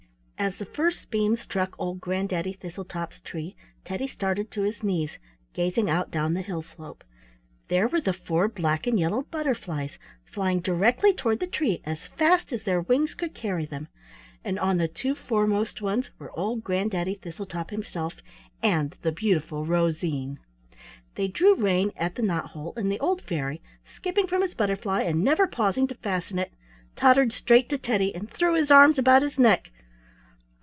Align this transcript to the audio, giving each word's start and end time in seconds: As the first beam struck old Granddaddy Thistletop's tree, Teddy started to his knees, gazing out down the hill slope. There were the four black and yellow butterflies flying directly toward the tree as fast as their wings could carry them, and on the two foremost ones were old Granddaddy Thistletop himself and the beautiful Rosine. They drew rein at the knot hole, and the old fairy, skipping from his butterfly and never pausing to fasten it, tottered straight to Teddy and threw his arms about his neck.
As 0.43 0.57
the 0.57 0.65
first 0.65 1.11
beam 1.11 1.37
struck 1.37 1.75
old 1.77 2.01
Granddaddy 2.01 2.53
Thistletop's 2.53 3.19
tree, 3.21 3.55
Teddy 3.85 4.07
started 4.07 4.49
to 4.49 4.63
his 4.63 4.81
knees, 4.81 5.19
gazing 5.53 5.87
out 5.87 6.09
down 6.09 6.33
the 6.33 6.41
hill 6.41 6.63
slope. 6.63 7.03
There 7.67 7.87
were 7.87 8.01
the 8.01 8.11
four 8.11 8.47
black 8.47 8.87
and 8.87 8.99
yellow 8.99 9.21
butterflies 9.21 9.99
flying 10.25 10.59
directly 10.59 11.13
toward 11.13 11.41
the 11.41 11.45
tree 11.45 11.83
as 11.85 12.07
fast 12.07 12.51
as 12.51 12.63
their 12.63 12.81
wings 12.81 13.13
could 13.13 13.35
carry 13.35 13.67
them, 13.67 13.87
and 14.43 14.57
on 14.57 14.77
the 14.77 14.87
two 14.87 15.13
foremost 15.13 15.79
ones 15.79 16.09
were 16.17 16.31
old 16.31 16.63
Granddaddy 16.63 17.19
Thistletop 17.21 17.69
himself 17.69 18.15
and 18.63 18.97
the 19.03 19.11
beautiful 19.11 19.67
Rosine. 19.67 20.39
They 21.13 21.27
drew 21.27 21.53
rein 21.53 21.91
at 21.95 22.15
the 22.15 22.23
knot 22.23 22.45
hole, 22.47 22.73
and 22.75 22.91
the 22.91 22.99
old 22.99 23.21
fairy, 23.21 23.61
skipping 23.85 24.25
from 24.25 24.41
his 24.41 24.55
butterfly 24.55 25.03
and 25.03 25.23
never 25.23 25.45
pausing 25.45 25.85
to 25.89 25.93
fasten 25.95 26.39
it, 26.39 26.51
tottered 26.95 27.31
straight 27.31 27.69
to 27.69 27.77
Teddy 27.77 28.13
and 28.15 28.27
threw 28.27 28.55
his 28.55 28.71
arms 28.71 28.97
about 28.97 29.21
his 29.21 29.37
neck. 29.37 29.69